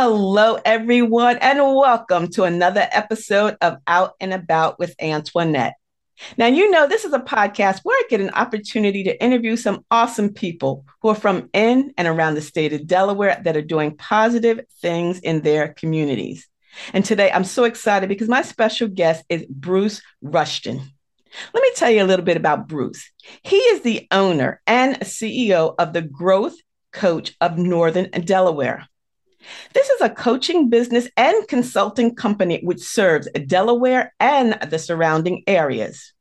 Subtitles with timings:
[0.00, 5.74] Hello, everyone, and welcome to another episode of Out and About with Antoinette.
[6.36, 9.84] Now, you know, this is a podcast where I get an opportunity to interview some
[9.90, 13.96] awesome people who are from in and around the state of Delaware that are doing
[13.96, 16.46] positive things in their communities.
[16.92, 20.80] And today I'm so excited because my special guest is Bruce Rushton.
[21.52, 23.10] Let me tell you a little bit about Bruce.
[23.42, 26.54] He is the owner and CEO of the Growth
[26.92, 28.86] Coach of Northern Delaware.
[29.72, 36.12] This is a coaching business and consulting company which serves Delaware and the surrounding areas.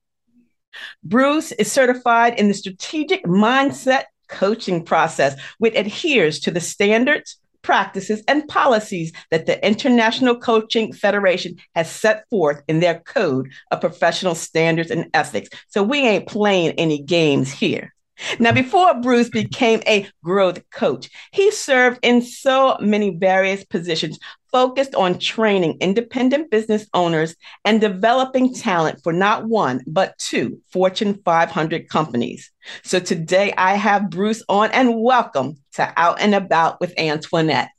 [1.03, 8.23] Bruce is certified in the strategic mindset coaching process, which adheres to the standards, practices,
[8.27, 14.35] and policies that the International Coaching Federation has set forth in their code of professional
[14.35, 15.49] standards and ethics.
[15.69, 17.93] So we ain't playing any games here.
[18.39, 24.19] Now, before Bruce became a growth coach, he served in so many various positions
[24.51, 31.21] focused on training independent business owners and developing talent for not one, but two Fortune
[31.23, 32.51] 500 companies.
[32.83, 37.69] So today I have Bruce on and welcome to Out and About with Antoinette.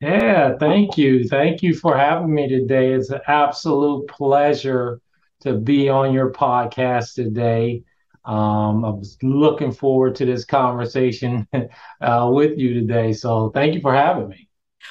[0.00, 1.28] Yeah, thank you.
[1.28, 2.94] Thank you for having me today.
[2.94, 5.00] It's an absolute pleasure
[5.40, 7.82] to be on your podcast today.
[8.24, 11.48] Um, I was looking forward to this conversation
[12.00, 13.12] uh, with you today.
[13.12, 14.48] So thank you for having me.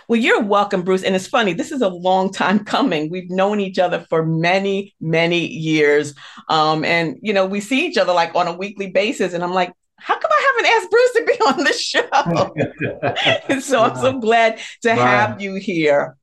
[0.08, 1.04] Well, you're welcome, Bruce.
[1.04, 3.10] And it's funny, this is a long time coming.
[3.10, 6.14] We've known each other for many, many years.
[6.48, 9.34] Um, and, you know, we see each other like on a weekly basis.
[9.34, 11.74] And I'm like, how come I haven't asked Bruce to be on the
[13.50, 13.60] show?
[13.60, 16.18] so I'm so glad to have you here.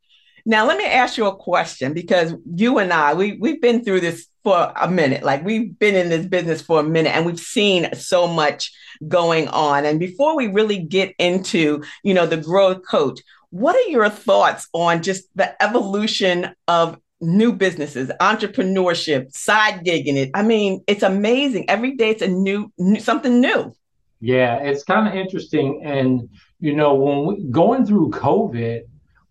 [0.48, 4.00] Now, let me ask you a question because you and I, we, we've been through
[4.00, 5.24] this for a minute.
[5.24, 8.72] Like we've been in this business for a minute and we've seen so much
[9.08, 9.84] going on.
[9.84, 13.20] And before we really get into, you know, the growth coach,
[13.50, 20.30] what are your thoughts on just the evolution of new businesses, entrepreneurship, side gigging it?
[20.32, 21.68] I mean, it's amazing.
[21.68, 23.74] Every day it's a new, new something new.
[24.20, 25.82] Yeah, it's kind of interesting.
[25.84, 26.28] And,
[26.60, 28.82] you know, when we going through COVID,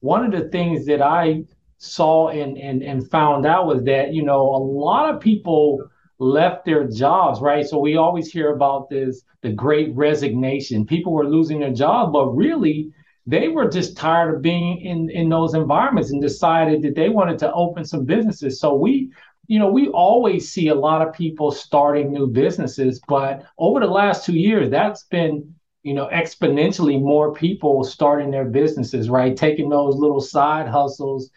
[0.05, 1.43] one of the things that I
[1.79, 5.83] saw and, and, and found out was that, you know, a lot of people
[6.19, 7.65] left their jobs, right?
[7.65, 10.85] So we always hear about this, the great resignation.
[10.85, 12.91] People were losing their job, but really
[13.25, 17.39] they were just tired of being in, in those environments and decided that they wanted
[17.39, 18.59] to open some businesses.
[18.59, 19.11] So we,
[19.47, 23.87] you know, we always see a lot of people starting new businesses, but over the
[23.87, 25.54] last two years, that's been
[25.85, 29.37] you know, exponentially more people starting their businesses, right?
[29.37, 31.29] Taking those little side hustles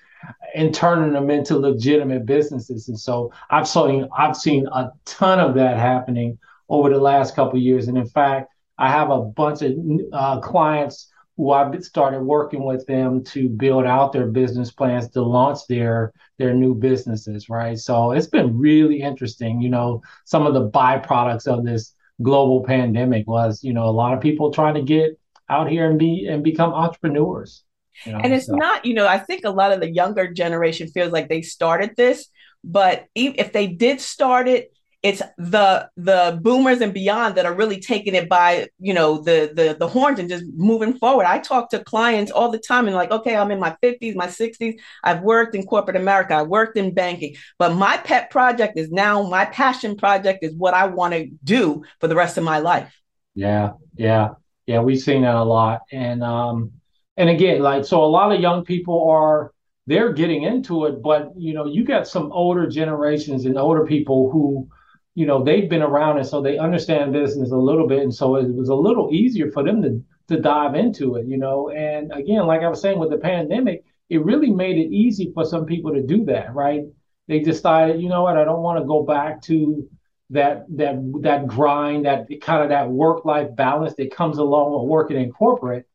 [0.54, 2.88] and turning them into legitimate businesses.
[2.88, 6.38] And so I've seen I've seen a ton of that happening
[6.70, 7.88] over the last couple years.
[7.88, 9.74] And in fact, I have a bunch of
[10.14, 15.20] uh, clients who I've started working with them to build out their business plans to
[15.20, 17.78] launch their their new businesses, right?
[17.78, 19.60] So it's been really interesting.
[19.60, 21.92] You know, some of the byproducts of this
[22.22, 25.18] global pandemic was, you know, a lot of people trying to get
[25.48, 27.64] out here and be and become entrepreneurs.
[28.04, 28.54] You know, and it's so.
[28.54, 31.96] not, you know, I think a lot of the younger generation feels like they started
[31.96, 32.28] this,
[32.62, 34.72] but if they did start it,
[35.08, 39.50] it's the the boomers and beyond that are really taking it by you know the
[39.54, 41.24] the the horns and just moving forward.
[41.24, 44.26] I talk to clients all the time and like okay i'm in my 50s my
[44.26, 44.74] 60s
[45.04, 46.34] i've worked in corporate america.
[46.34, 47.36] I worked in banking.
[47.58, 51.82] But my pet project is now my passion project is what i want to do
[52.00, 52.92] for the rest of my life.
[53.34, 54.34] Yeah yeah
[54.66, 55.80] yeah we've seen that a lot.
[55.90, 56.72] And um
[57.16, 59.52] and again like so a lot of young people are
[59.86, 64.30] they're getting into it but you know you got some older generations and older people
[64.30, 64.68] who
[65.18, 68.36] you know they've been around and so they understand business a little bit and so
[68.36, 71.70] it was a little easier for them to to dive into it you know?
[71.70, 75.44] And again like i was saying with the pandemic it really made it easy for
[75.44, 76.84] some people to do that right?
[77.26, 78.36] They decided you know what?
[78.36, 79.88] I don't want to go back to
[80.30, 84.88] that that that grind that kind of that work life balance that comes along with
[84.88, 85.88] working in corporate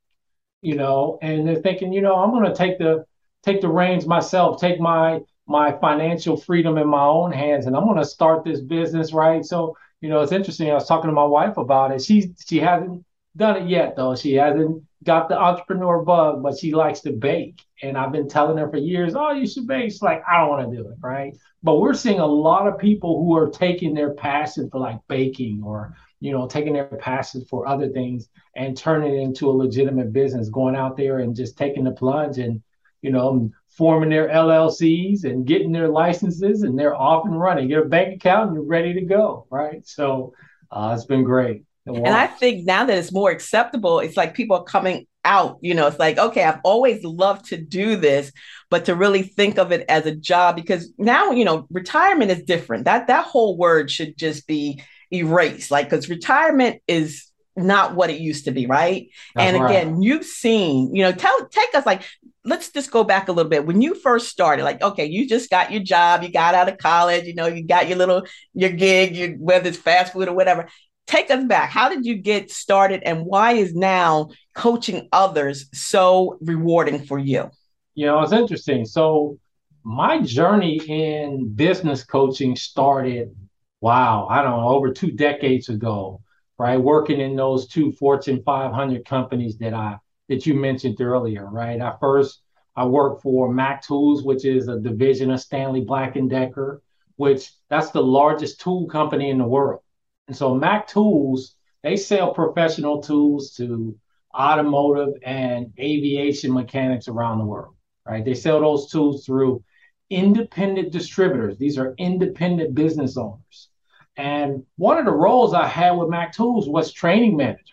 [0.61, 1.17] you know?
[1.21, 3.05] And they're thinking you know i'm going to take the
[3.41, 7.85] take the reins myself take my my financial freedom in my own hands and I'm
[7.85, 9.43] going to start this business, right?
[9.43, 10.69] So, you know, it's interesting.
[10.69, 12.01] I was talking to my wife about it.
[12.01, 13.05] She she hasn't
[13.35, 14.15] done it yet though.
[14.15, 17.61] She hasn't got the entrepreneur bug, but she likes to bake.
[17.81, 20.49] And I've been telling her for years, "Oh, you should bake." She's like, "I don't
[20.49, 21.35] want to do it," right?
[21.61, 25.61] But we're seeing a lot of people who are taking their passion for like baking
[25.63, 30.13] or you know, taking their passion for other things and turning it into a legitimate
[30.13, 32.61] business, going out there and just taking the plunge and,
[33.03, 37.67] you know, forming their LLCs and getting their licenses, and they're off and running.
[37.67, 39.45] Get a bank account, and you're ready to go.
[39.49, 39.85] Right.
[39.87, 40.33] So
[40.71, 41.65] uh, it's been great.
[41.85, 45.57] And I think now that it's more acceptable, it's like people are coming out.
[45.61, 48.31] You know, it's like, okay, I've always loved to do this,
[48.69, 52.43] but to really think of it as a job because now, you know, retirement is
[52.43, 52.85] different.
[52.85, 55.71] That that whole word should just be erased.
[55.71, 59.09] Like, because retirement is not what it used to be, right?
[59.35, 60.03] That's and again, right.
[60.03, 62.03] you've seen, you know, tell take us like
[62.45, 63.65] let's just go back a little bit.
[63.65, 66.77] When you first started, like, okay, you just got your job, you got out of
[66.77, 70.33] college, you know, you got your little your gig, you, whether it's fast food or
[70.33, 70.67] whatever.
[71.07, 71.69] Take us back.
[71.69, 77.49] How did you get started, and why is now coaching others so rewarding for you?
[77.93, 78.85] You know, it's interesting.
[78.85, 79.37] So,
[79.83, 83.35] my journey in business coaching started,
[83.81, 86.21] wow, I don't know, over two decades ago,
[86.57, 86.77] right?
[86.77, 89.97] Working in those two Fortune 500 companies that I
[90.29, 91.81] that you mentioned earlier, right?
[91.81, 92.41] I first
[92.75, 96.81] I worked for Mac Tools, which is a division of Stanley Black and Decker,
[97.17, 99.81] which that's the largest tool company in the world.
[100.27, 103.95] And so Mac Tools, they sell professional tools to
[104.33, 107.75] automotive and aviation mechanics around the world,
[108.05, 108.25] right?
[108.25, 109.63] They sell those tools through
[110.09, 111.57] independent distributors.
[111.57, 113.69] These are independent business owners.
[114.17, 117.72] And one of the roles I had with Mac Tools was training manager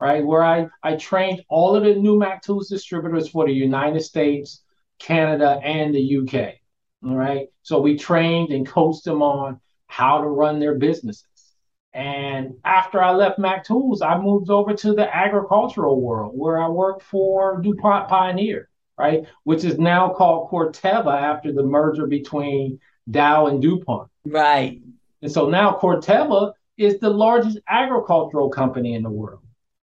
[0.00, 0.24] right?
[0.24, 4.62] Where I, I trained all of the new Mac Tools distributors for the United States,
[4.98, 6.54] Canada, and the UK.
[7.04, 7.48] All right.
[7.62, 11.24] So we trained and coached them on how to run their businesses.
[11.94, 16.68] And after I left Mac Tools, I moved over to the agricultural world where I
[16.68, 18.68] worked for DuPont Pioneer,
[18.98, 19.26] right?
[19.44, 22.78] Which is now called Corteva after the merger between
[23.10, 24.10] Dow and DuPont.
[24.26, 24.80] Right.
[25.22, 29.42] And so now Corteva is the largest agricultural company in the world.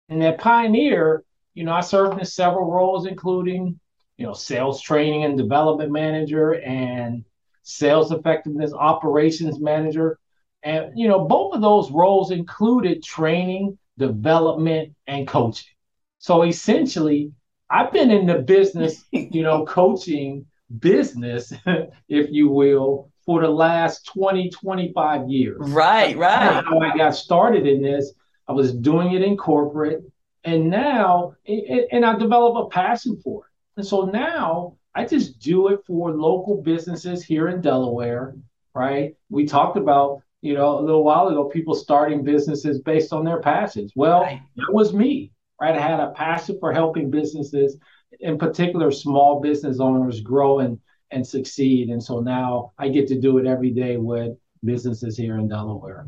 [0.08, 1.24] And at Pioneer,
[1.54, 3.78] you know, I served in several roles, including,
[4.16, 7.24] you know, sales training and development manager and
[7.62, 10.18] sales effectiveness operations manager.
[10.62, 15.70] And, you know, both of those roles included training, development, and coaching.
[16.18, 17.32] So essentially,
[17.70, 20.46] I've been in the business, you know, coaching
[20.78, 21.52] business,
[22.08, 25.56] if you will, for the last 20, 25 years.
[25.60, 26.64] Right, right.
[26.64, 28.12] How I got started in this
[28.46, 30.02] I was doing it in corporate,
[30.44, 33.50] and now and I develop a passion for it.
[33.76, 38.36] And so now I just do it for local businesses here in Delaware,
[38.74, 39.14] right?
[39.30, 43.40] We talked about, you know, a little while ago, people starting businesses based on their
[43.40, 43.92] passions.
[43.96, 44.40] Well, right.
[44.56, 45.74] that was me, right?
[45.74, 47.76] I had a passion for helping businesses,
[48.20, 50.78] in particular small business owners, grow and
[51.10, 51.88] and succeed.
[51.90, 56.06] And so now I get to do it every day with businesses here in Delaware.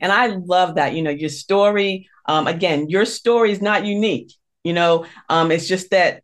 [0.00, 0.94] And I love that.
[0.94, 4.32] You know, your story, um, again, your story is not unique.
[4.64, 6.22] You know, um, it's just that,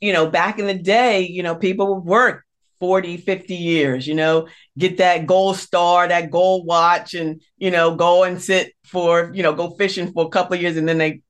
[0.00, 2.44] you know, back in the day, you know, people would work
[2.80, 7.94] 40, 50 years, you know, get that gold star, that gold watch, and, you know,
[7.94, 10.98] go and sit for, you know, go fishing for a couple of years and then
[10.98, 11.22] they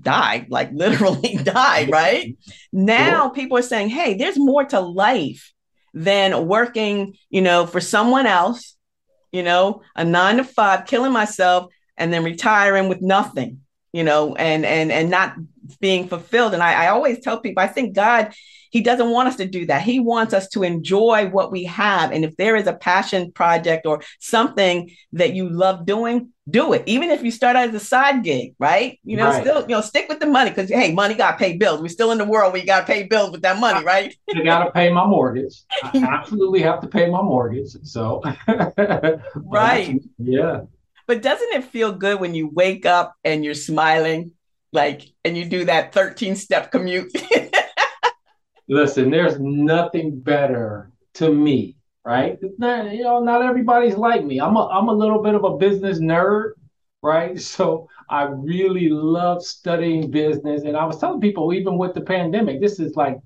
[0.00, 2.36] die, like literally die, right?
[2.72, 5.52] Now people are saying, hey, there's more to life
[5.94, 8.75] than working, you know, for someone else
[9.32, 13.60] you know, a nine to five, killing myself, and then retiring with nothing,
[13.92, 15.34] you know, and and and not
[15.80, 16.54] being fulfilled.
[16.54, 18.32] And I, I always tell people, I think God,
[18.70, 19.82] He doesn't want us to do that.
[19.82, 22.12] He wants us to enjoy what we have.
[22.12, 26.84] And if there is a passion project or something that you love doing, do it.
[26.86, 29.00] Even if you start out as a side gig, right?
[29.02, 29.42] You know, right.
[29.42, 31.80] still, you know, stick with the money because hey, money gotta pay bills.
[31.80, 34.16] We're still in the world where you gotta pay bills with that money, right?
[34.28, 35.62] you gotta pay my mortgage.
[35.82, 37.70] I absolutely have to pay my mortgage.
[37.82, 38.22] So
[39.36, 40.00] right.
[40.18, 40.62] Yeah.
[41.06, 44.32] But doesn't it feel good when you wake up and you're smiling,
[44.72, 47.12] like, and you do that 13 step commute?
[48.68, 52.38] Listen, there's nothing better to me right?
[52.56, 54.40] Not, you know, not everybody's like me.
[54.40, 56.52] I'm a I'm a little bit of a business nerd,
[57.02, 57.38] right?
[57.40, 60.62] So I really love studying business.
[60.62, 63.18] And I was telling people, even with the pandemic, this is like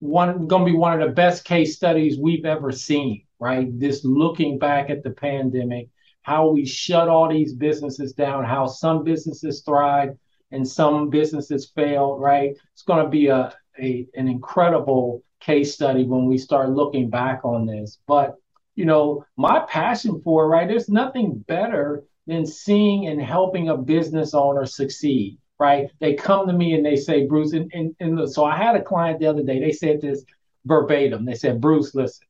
[0.00, 3.68] one going to be one of the best case studies we've ever seen, right?
[3.78, 5.90] This looking back at the pandemic,
[6.22, 10.16] how we shut all these businesses down, how some businesses thrive
[10.50, 12.56] and some businesses failed, right?
[12.72, 17.44] It's going to be a, a an incredible case study when we start looking back
[17.44, 17.98] on this.
[18.06, 18.36] But,
[18.74, 20.68] you know, my passion for it, right?
[20.68, 25.90] There's nothing better than seeing and helping a business owner succeed, right?
[26.00, 28.82] They come to me and they say, Bruce, and, and, and so I had a
[28.82, 30.24] client the other day, they said this
[30.64, 31.24] verbatim.
[31.24, 32.26] They said, Bruce, listen,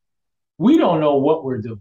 [0.58, 1.80] we don't know what we're doing.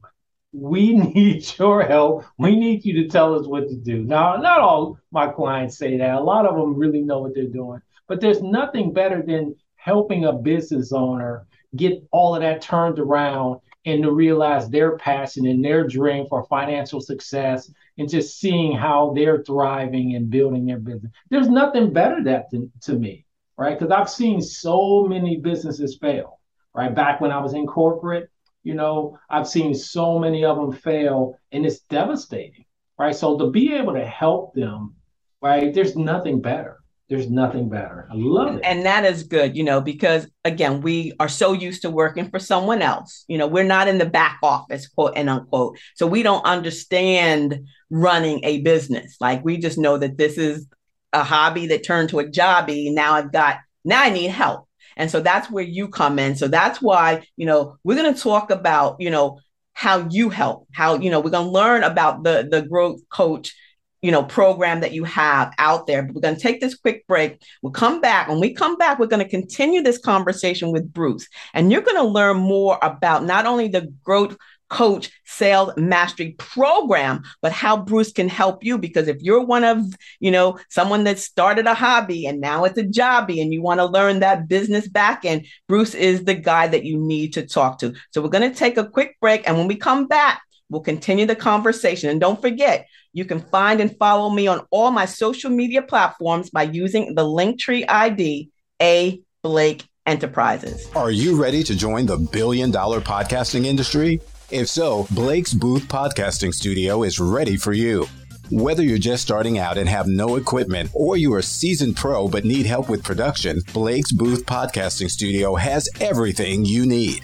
[0.51, 2.25] We need your help.
[2.37, 4.03] We need you to tell us what to do.
[4.03, 6.15] Now, not all my clients say that.
[6.15, 10.25] A lot of them really know what they're doing, but there's nothing better than helping
[10.25, 11.45] a business owner
[11.75, 16.43] get all of that turned around and to realize their passion and their dream for
[16.45, 21.11] financial success and just seeing how they're thriving and building their business.
[21.29, 23.25] There's nothing better that to, to me.
[23.57, 23.77] right?
[23.77, 26.39] Because I've seen so many businesses fail,
[26.73, 26.93] right?
[26.93, 28.29] Back when I was in corporate,
[28.63, 32.65] you know, I've seen so many of them fail and it's devastating,
[32.97, 33.15] right?
[33.15, 34.95] So to be able to help them,
[35.41, 36.77] right, there's nothing better.
[37.09, 38.07] There's nothing better.
[38.09, 38.61] I love it.
[38.63, 42.39] And that is good, you know, because again, we are so used to working for
[42.39, 43.25] someone else.
[43.27, 45.77] You know, we're not in the back office, quote and unquote.
[45.95, 49.17] So we don't understand running a business.
[49.19, 50.67] Like we just know that this is
[51.11, 52.93] a hobby that turned to a jobby.
[52.93, 54.67] Now I've got, now I need help.
[54.95, 56.35] And so that's where you come in.
[56.35, 59.39] So that's why, you know, we're going to talk about, you know,
[59.73, 63.55] how you help, how, you know, we're going to learn about the the growth coach,
[64.03, 66.03] you know, program that you have out there.
[66.03, 67.41] But we're going to take this quick break.
[67.63, 68.27] We'll come back.
[68.27, 71.27] When we come back, we're going to continue this conversation with Bruce.
[71.53, 74.37] And you're going to learn more about not only the growth
[74.69, 79.77] coach sales mastery program but how bruce can help you because if you're one of
[80.19, 83.79] you know someone that started a hobby and now it's a jobby and you want
[83.79, 87.77] to learn that business back end bruce is the guy that you need to talk
[87.77, 90.81] to so we're going to take a quick break and when we come back we'll
[90.81, 95.05] continue the conversation and don't forget you can find and follow me on all my
[95.05, 98.49] social media platforms by using the linktree id
[98.81, 104.19] a blake enterprises are you ready to join the billion dollar podcasting industry
[104.53, 108.07] if so, Blake's Booth Podcasting Studio is ready for you.
[108.51, 112.45] Whether you're just starting out and have no equipment, or you're a seasoned pro but
[112.45, 117.23] need help with production, Blake's Booth Podcasting Studio has everything you need.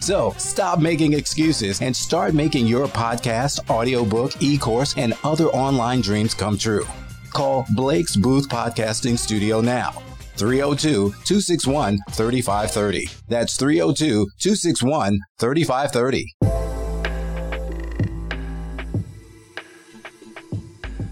[0.00, 6.00] So stop making excuses and start making your podcast, audiobook, e course, and other online
[6.00, 6.86] dreams come true.
[7.32, 9.90] Call Blake's Booth Podcasting Studio now.
[10.36, 13.08] 302 261 3530.
[13.28, 16.34] That's 302 261 3530.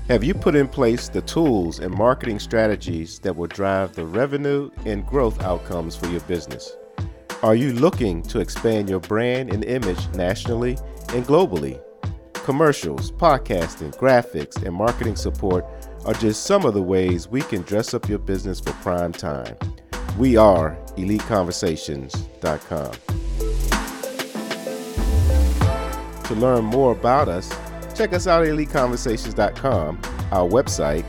[0.08, 4.70] Have you put in place the tools and marketing strategies that will drive the revenue
[4.86, 6.74] and growth outcomes for your business?
[7.40, 10.72] Are you looking to expand your brand and image nationally
[11.14, 11.80] and globally?
[12.32, 15.64] Commercials, podcasting, graphics, and marketing support
[16.04, 19.56] are just some of the ways we can dress up your business for prime time.
[20.18, 22.92] We are EliteConversations.com.
[26.24, 27.48] To learn more about us,
[27.96, 30.00] check us out at EliteConversations.com,
[30.32, 31.04] our website,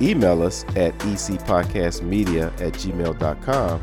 [0.00, 3.82] email us at ecpodcastmedia at gmail.com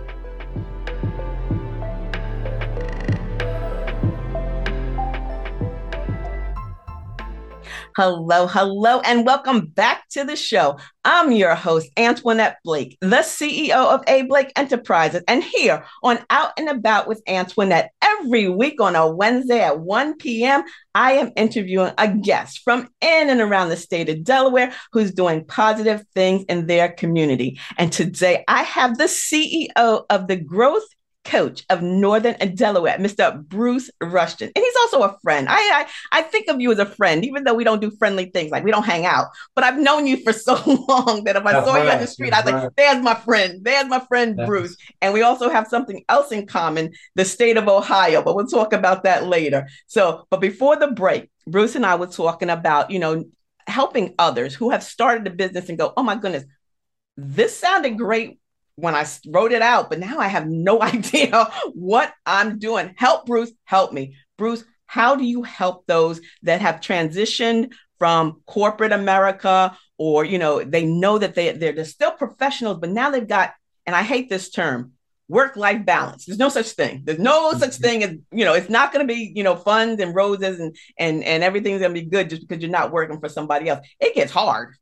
[7.97, 10.79] Hello, hello, and welcome back to the show.
[11.03, 16.53] I'm your host, Antoinette Blake, the CEO of A Blake Enterprises, and here on Out
[16.57, 20.63] and About with Antoinette, every week on a Wednesday at 1 p.m.,
[20.95, 25.43] I am interviewing a guest from in and around the state of Delaware who's doing
[25.43, 27.59] positive things in their community.
[27.77, 30.87] And today I have the CEO of the Growth
[31.23, 33.43] coach of Northern Delaware, Mr.
[33.47, 34.51] Bruce Rushton.
[34.55, 35.47] And he's also a friend.
[35.49, 38.25] I, I, I think of you as a friend, even though we don't do friendly
[38.25, 39.27] things, like we don't hang out.
[39.55, 41.85] But I've known you for so long that if I That's saw right.
[41.85, 42.63] you on the street, That's I was right.
[42.63, 43.63] like, there's my friend.
[43.63, 44.47] There's my friend That's...
[44.47, 44.77] Bruce.
[45.01, 48.73] And we also have something else in common, the state of Ohio, but we'll talk
[48.73, 49.67] about that later.
[49.87, 53.25] So, but before the break, Bruce and I were talking about, you know,
[53.67, 56.43] helping others who have started a business and go, oh my goodness,
[57.17, 58.39] this sounded great
[58.75, 62.93] when I wrote it out, but now I have no idea what I'm doing.
[62.97, 64.15] Help, Bruce, help me.
[64.37, 70.63] Bruce, how do you help those that have transitioned from corporate America or, you know,
[70.63, 73.53] they know that they, they're, they're still professionals, but now they've got,
[73.85, 74.93] and I hate this term,
[75.27, 76.25] work life balance.
[76.25, 77.03] There's no such thing.
[77.05, 77.83] There's no such mm-hmm.
[77.83, 80.75] thing as, you know, it's not going to be, you know, funds and roses and,
[80.97, 83.87] and, and everything's going to be good just because you're not working for somebody else.
[83.99, 84.75] It gets hard.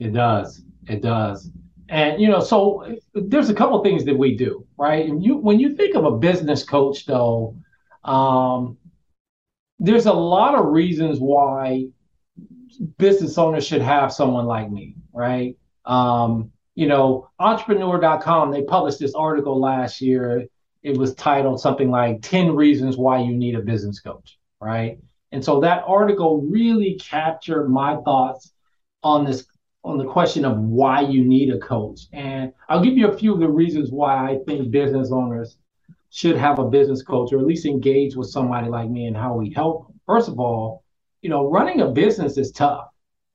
[0.00, 0.60] It does.
[0.88, 1.50] It does.
[1.92, 5.08] And you know, so there's a couple things that we do, right?
[5.08, 7.56] And you when you think of a business coach, though,
[8.02, 8.78] um,
[9.78, 11.86] there's a lot of reasons why
[12.98, 15.56] business owners should have someone like me, right?
[15.84, 20.48] Um, you know, entrepreneur.com, they published this article last year
[20.82, 24.98] it was titled something like 10 Reasons Why You Need a Business Coach, right?
[25.30, 28.52] And so that article really captured my thoughts
[29.02, 29.46] on this
[29.84, 32.02] on the question of why you need a coach.
[32.12, 35.56] And I'll give you a few of the reasons why I think business owners
[36.10, 39.34] should have a business coach or at least engage with somebody like me and how
[39.34, 39.92] we help.
[40.06, 40.84] First of all,
[41.22, 42.88] you know, running a business is tough.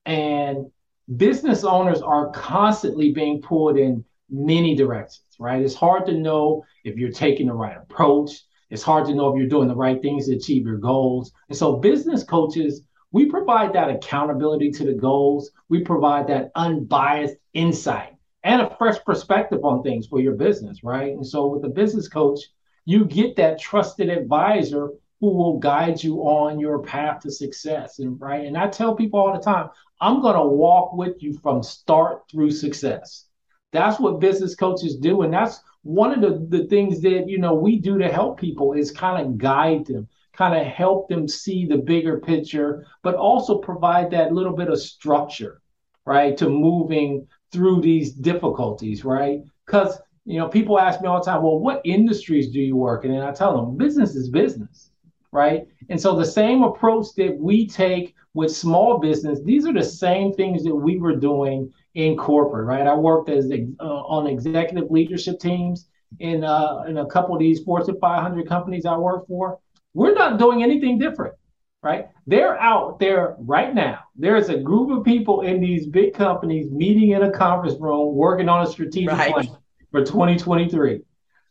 [0.06, 0.70] And
[1.16, 5.62] business owners are constantly being pulled in many directions, right?
[5.62, 8.42] It's hard to know if you're taking the right approach.
[8.70, 11.32] It's hard to know if you're doing the right things to achieve your goals.
[11.48, 15.50] And so, business coaches, we provide that accountability to the goals.
[15.68, 21.12] We provide that unbiased insight and a fresh perspective on things for your business, right?
[21.12, 22.40] And so, with a business coach,
[22.84, 27.98] you get that trusted advisor who will guide you on your path to success.
[27.98, 28.46] And right.
[28.46, 29.68] And I tell people all the time,
[30.00, 33.24] I'm going to walk with you from start through success.
[33.72, 35.22] That's what business coaches do.
[35.22, 38.72] And that's one of the, the things that, you know, we do to help people
[38.72, 43.58] is kind of guide them, kind of help them see the bigger picture, but also
[43.58, 45.60] provide that little bit of structure,
[46.06, 49.42] right, to moving through these difficulties, right?
[49.66, 53.04] Because, you know, people ask me all the time, well, what industries do you work
[53.04, 53.10] in?
[53.10, 54.92] And I tell them, business is business,
[55.32, 55.66] right?
[55.88, 60.32] And so the same approach that we take with small business, these are the same
[60.32, 62.86] things that we were doing in corporate, right?
[62.86, 65.88] I worked as uh, on executive leadership teams
[66.20, 69.58] in uh, in a couple of these Fortune 500 companies I work for.
[69.98, 71.34] We're not doing anything different,
[71.82, 72.06] right?
[72.26, 73.98] They're out there right now.
[74.14, 78.48] There's a group of people in these big companies meeting in a conference room, working
[78.48, 79.32] on a strategic right.
[79.32, 79.56] plan
[79.90, 81.00] for 2023.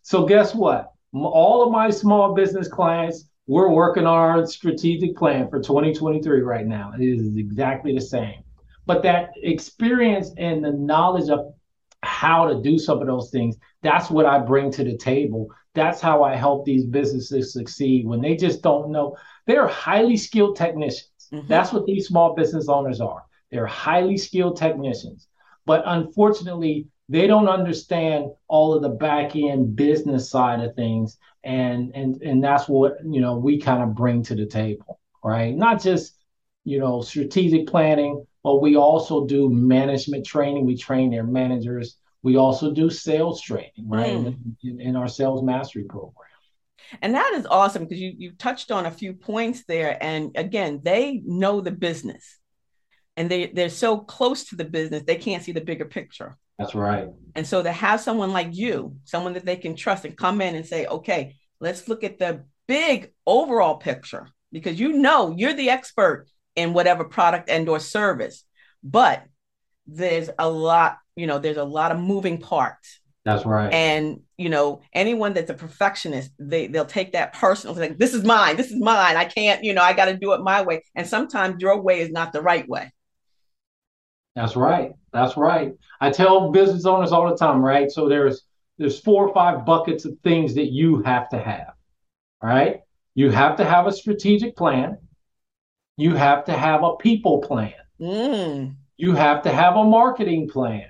[0.01, 0.93] So guess what?
[1.13, 6.65] All of my small business clients, we're working on our strategic plan for 2023 right
[6.65, 6.93] now.
[6.97, 8.43] It is exactly the same
[8.87, 11.53] but that experience and the knowledge of
[12.03, 13.57] how to do some of those things.
[13.81, 15.49] That's what i bring to the table.
[15.73, 18.05] That's how i help these businesses succeed.
[18.05, 21.09] When they just don't know they're highly skilled technicians.
[21.33, 21.49] Mm-hmm.
[21.49, 23.23] that's what these small business owners are.
[23.51, 25.27] They're highly skilled technicians.
[25.65, 31.17] But unfortunately they don't understand all of the back end business side of things.
[31.43, 35.55] And and and that's what you know we kind of bring to the table right?
[35.55, 36.15] Not just
[36.63, 40.65] you know strategic planning but we also do management training.
[40.65, 41.97] We train their managers.
[42.23, 44.37] We also do sales training, right, mm.
[44.63, 46.29] in, in, our sales mastery program.
[47.01, 50.01] And that is awesome because you you touched on a few points there.
[50.01, 52.39] And again, they know the business,
[53.17, 56.37] and they they're so close to the business they can't see the bigger picture.
[56.57, 57.09] That's right.
[57.35, 60.55] And so to have someone like you, someone that they can trust, and come in
[60.55, 65.69] and say, okay, let's look at the big overall picture because you know you're the
[65.69, 68.43] expert in whatever product and or service.
[68.83, 69.23] But
[69.85, 72.99] there's a lot you know there's a lot of moving parts.
[73.23, 73.73] That's right.
[73.73, 78.23] And you know anyone that's a perfectionist they they'll take that personal like this is
[78.23, 79.15] mine this is mine.
[79.15, 80.83] I can't you know i got to do it my way.
[80.95, 82.91] And sometimes your way is not the right way.
[84.35, 84.91] That's right.
[85.13, 85.73] That's right.
[85.99, 87.89] I tell business owners all the time right?
[87.89, 88.43] So there's
[88.77, 91.73] there's four or five buckets of things that you have to have
[92.41, 92.81] right?
[93.15, 94.97] You have to have a strategic plan
[95.97, 97.73] you have to have a people plan.
[97.99, 98.75] Mm.
[98.97, 100.89] You have to have a marketing plan.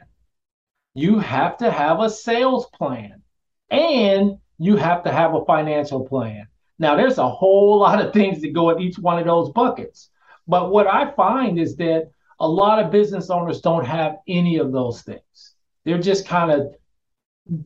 [0.93, 3.22] You have to have a sales plan.
[3.70, 6.48] And you have to have a financial plan.
[6.80, 10.10] Now, there's a whole lot of things that go in each one of those buckets.
[10.48, 14.72] But what I find is that a lot of business owners don't have any of
[14.72, 15.56] those things.
[15.86, 16.76] They're just kind of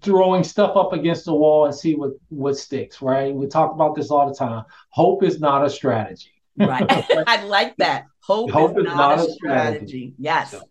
[0.01, 3.34] throwing stuff up against the wall and see what what sticks, right?
[3.34, 4.63] We talk about this all the time.
[4.89, 6.40] Hope is not a strategy.
[6.67, 6.86] Right.
[7.28, 8.06] I like that.
[8.24, 9.36] Hope, Hope is, is, not, not a strategy.
[9.36, 10.13] strategy.
[10.17, 10.52] Yes.
[10.52, 10.62] So.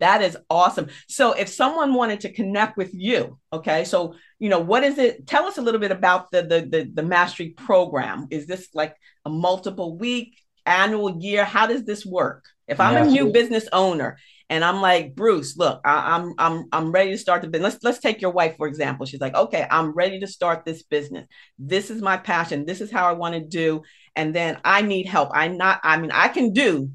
[0.00, 0.88] That is awesome.
[1.08, 5.26] So if someone wanted to connect with you, okay, so you know, what is it?
[5.26, 8.26] Tell us a little bit about the the the, the mastery program.
[8.30, 11.44] Is this like a multiple week, annual year?
[11.44, 12.46] How does this work?
[12.66, 14.16] If I'm a new business owner
[14.50, 17.74] and I'm like, Bruce, look, I, am I'm, I'm I'm ready to start the business.
[17.74, 19.06] Let's let's take your wife for example.
[19.06, 21.28] She's like, okay, I'm ready to start this business.
[21.56, 22.66] This is my passion.
[22.66, 23.82] This is how I want to do.
[24.16, 25.30] And then I need help.
[25.32, 25.78] I'm not.
[25.84, 26.90] I mean, I can do,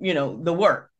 [0.00, 0.90] you know, the work,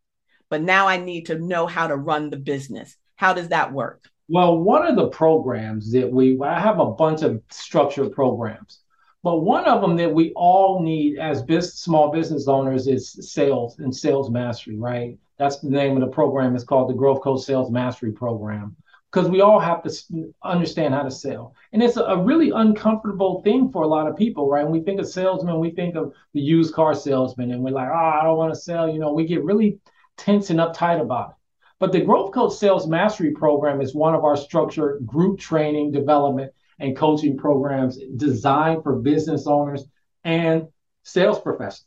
[0.51, 2.95] but now I need to know how to run the business.
[3.17, 4.05] How does that work?
[4.29, 8.81] Well, one of the programs that we I have a bunch of structured programs.
[9.23, 13.79] But one of them that we all need as business, small business owners is sales
[13.79, 15.19] and sales mastery, right?
[15.39, 16.55] That's the name of the program.
[16.55, 18.77] It's called the Growth Coach Sales Mastery Program
[19.13, 21.55] because we all have to understand how to sell.
[21.73, 24.65] And it's a, really uncomfortable thing for a lot of people, right?
[24.65, 27.89] When we think of salesmen, we think of the used car salesman and we're like,
[27.89, 28.91] oh, I don't want to sell.
[28.91, 29.79] You know, we get really
[30.17, 31.37] tense and uptight about it.
[31.79, 36.53] But the Growth Coach Sales Mastery Program is one of our structured group training development
[36.79, 39.85] and coaching programs designed for business owners
[40.25, 40.67] and
[41.05, 41.87] sales professionals,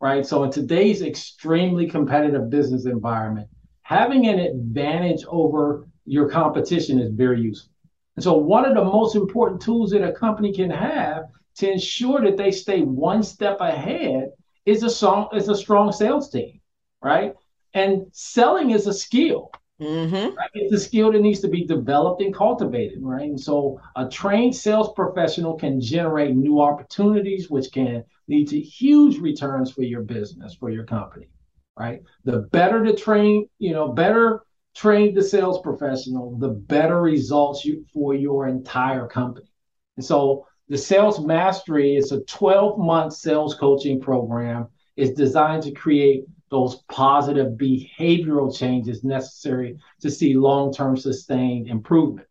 [0.00, 0.26] right?
[0.26, 3.48] So, in today's extremely competitive business environment,
[3.82, 7.72] having an advantage over your competition is very useful.
[8.16, 11.24] And so, one of the most important tools that a company can have
[11.56, 14.32] to ensure that they stay one step ahead
[14.66, 16.60] is a strong, is a strong sales team,
[17.02, 17.34] right?
[17.74, 19.52] And selling is a skill.
[19.80, 20.36] Mm-hmm.
[20.52, 23.28] It's a skill that needs to be developed and cultivated, right?
[23.28, 29.18] And so a trained sales professional can generate new opportunities, which can lead to huge
[29.18, 31.28] returns for your business, for your company,
[31.78, 32.02] right?
[32.24, 34.42] The better the train, you know, better
[34.74, 39.50] trained the sales professional, the better results you for your entire company.
[39.96, 44.68] And so the sales mastery is a 12 month sales coaching program.
[44.96, 52.26] It's designed to create those positive behavioral changes necessary to see long term sustained improvement.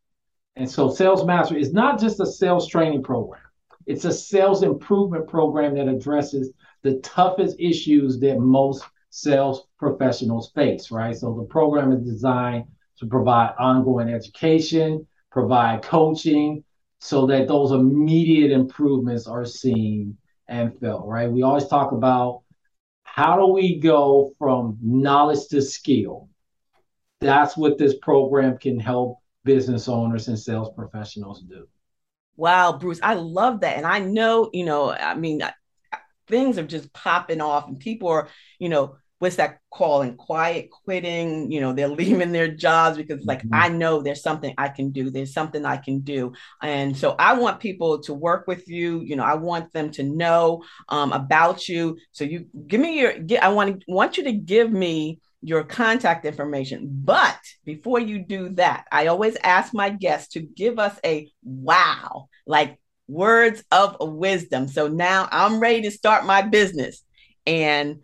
[0.56, 3.42] And so, Sales Mastery is not just a sales training program,
[3.86, 6.52] it's a sales improvement program that addresses
[6.82, 11.16] the toughest issues that most sales professionals face, right?
[11.16, 12.66] So, the program is designed
[13.00, 16.64] to provide ongoing education, provide coaching,
[17.00, 20.18] so that those immediate improvements are seen
[20.50, 21.32] and felt, right?
[21.32, 22.42] We always talk about
[23.20, 26.30] how do we go from knowledge to skill?
[27.20, 31.68] That's what this program can help business owners and sales professionals do.
[32.38, 33.76] Wow, Bruce, I love that.
[33.76, 35.42] And I know, you know, I mean,
[36.28, 40.16] things are just popping off and people are, you know, what's that calling?
[40.16, 43.54] Quiet quitting you know they're leaving their jobs because like mm-hmm.
[43.54, 46.34] i know there's something i can do there's something i can do.
[46.62, 50.04] And so i want people to work with you you know i want them to
[50.04, 51.98] know um, about you.
[52.12, 55.64] So you give me your get i want to want you to give me your
[55.64, 56.90] contact information.
[56.92, 62.30] But before you do that i always ask my guests to give us a wow
[62.48, 64.68] like words of wisdom.
[64.68, 67.04] So now i'm ready to start my business.
[67.46, 68.02] And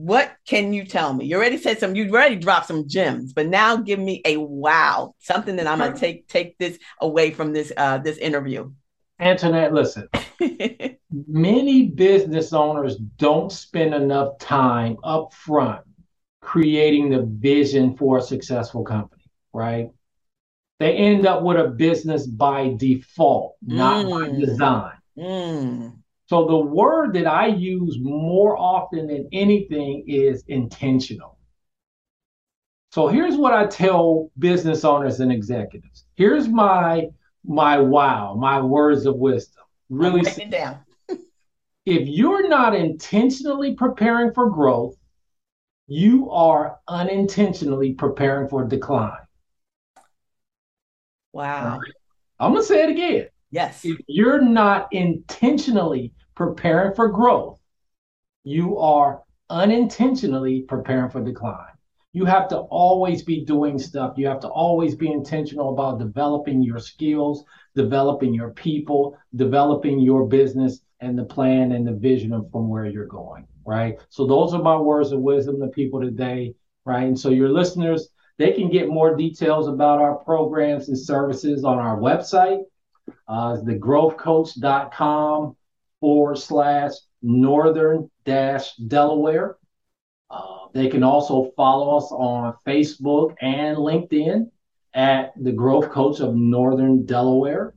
[0.00, 1.26] what can you tell me?
[1.26, 5.14] You already said some, you already dropped some gems, but now give me a wow,
[5.18, 8.72] something that I'm gonna take take this away from this uh this interview.
[9.18, 10.08] Antoinette, listen.
[11.10, 15.82] many business owners don't spend enough time up front
[16.40, 19.90] creating the vision for a successful company, right?
[20.78, 24.10] They end up with a business by default, not mm.
[24.10, 24.96] by design.
[25.18, 25.99] Mm.
[26.30, 31.36] So the word that I use more often than anything is intentional.
[32.92, 36.04] So here's what I tell business owners and executives.
[36.14, 37.08] Here's my
[37.44, 39.64] my wow, my words of wisdom.
[39.88, 40.78] Really sit down.
[41.08, 44.94] if you're not intentionally preparing for growth,
[45.88, 49.18] you are unintentionally preparing for decline.
[51.32, 51.80] Wow.
[52.38, 53.26] I'm going to say it again.
[53.50, 53.84] Yes.
[53.84, 57.60] If you're not intentionally preparing for growth,
[58.44, 61.74] you are unintentionally preparing for decline.
[62.14, 64.16] You have to always be doing stuff.
[64.16, 70.26] You have to always be intentional about developing your skills, developing your people, developing your
[70.26, 73.98] business and the plan and the vision of from where you're going, right?
[74.08, 76.54] So those are my words of wisdom to people today,
[76.86, 77.06] right?
[77.06, 81.78] And so your listeners, they can get more details about our programs and services on
[81.78, 82.62] our website,
[83.28, 85.56] uh, thegrowthcoach.com
[86.00, 89.56] forward slash northern dash Delaware.
[90.30, 94.50] Uh, they can also follow us on Facebook and LinkedIn
[94.94, 97.74] at the Growth Coach of Northern Delaware.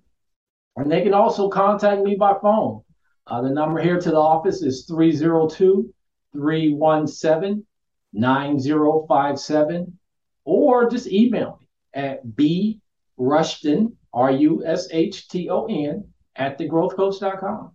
[0.76, 2.82] And they can also contact me by phone.
[3.28, 5.94] Uh, the number here to the office is 302
[6.34, 7.66] 317
[8.14, 10.00] 9057,
[10.46, 12.80] or just email me at b
[13.18, 17.72] rushton, R U S H T O N, at thegrowthcoach.com.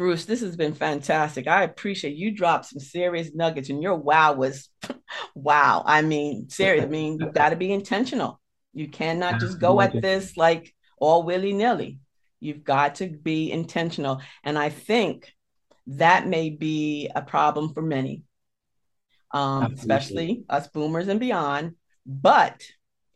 [0.00, 1.46] Bruce, this has been fantastic.
[1.46, 4.70] I appreciate you dropped some serious nuggets, and your wow was
[5.34, 5.82] wow.
[5.84, 6.86] I mean, serious.
[6.86, 8.40] I mean, you've got to be intentional.
[8.72, 11.98] You cannot just go at this like all willy nilly.
[12.40, 14.22] You've got to be intentional.
[14.42, 15.34] And I think
[15.86, 18.22] that may be a problem for many,
[19.32, 21.74] um, especially us boomers and beyond.
[22.06, 22.62] But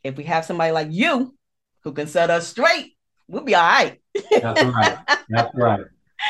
[0.03, 1.35] if we have somebody like you
[1.83, 2.95] who can set us straight,
[3.27, 4.03] we'll be all right.
[4.31, 4.99] That's right.
[5.31, 5.81] That's right.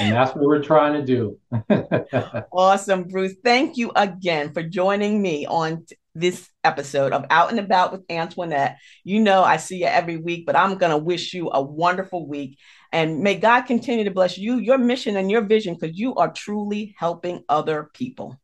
[0.00, 1.38] And that's what we're trying to do.
[2.52, 3.34] awesome, Bruce.
[3.44, 8.02] Thank you again for joining me on t- this episode of Out and About with
[8.10, 8.78] Antoinette.
[9.04, 12.26] You know, I see you every week, but I'm going to wish you a wonderful
[12.26, 12.58] week.
[12.92, 16.32] And may God continue to bless you, your mission, and your vision because you are
[16.32, 18.40] truly helping other people.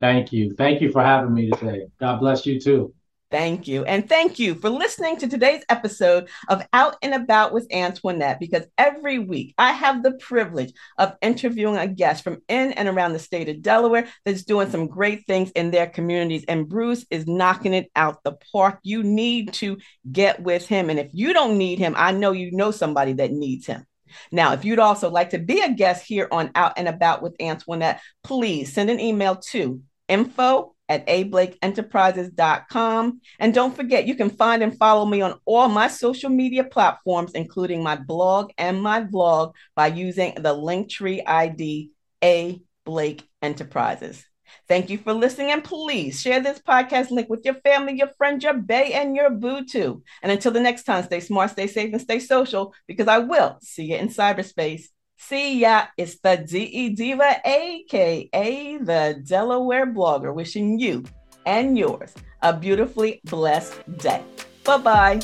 [0.00, 0.54] Thank you.
[0.56, 1.86] Thank you for having me today.
[1.98, 2.94] God bless you too.
[3.30, 3.84] Thank you.
[3.84, 8.64] And thank you for listening to today's episode of Out and About with Antoinette, because
[8.76, 13.20] every week I have the privilege of interviewing a guest from in and around the
[13.20, 16.44] state of Delaware that's doing some great things in their communities.
[16.48, 18.80] And Bruce is knocking it out the park.
[18.82, 19.78] You need to
[20.10, 20.90] get with him.
[20.90, 23.86] And if you don't need him, I know you know somebody that needs him.
[24.32, 27.36] Now, if you'd also like to be a guest here on Out and About with
[27.40, 33.20] Antoinette, please send an email to info at ablakeenterprises.com.
[33.38, 37.32] And don't forget, you can find and follow me on all my social media platforms,
[37.32, 44.22] including my blog and my vlog, by using the Linktree ID A Blake Enterprises.
[44.66, 48.42] Thank you for listening, and please share this podcast link with your family, your friends,
[48.42, 50.02] your bay, and your boo too.
[50.22, 53.58] And until the next time, stay smart, stay safe, and stay social because I will
[53.62, 54.86] see you in cyberspace.
[55.20, 55.86] See ya.
[55.96, 61.04] It's the DE Diva, aka the Delaware blogger, wishing you
[61.44, 64.22] and yours a beautifully blessed day.
[64.64, 65.20] Bye bye.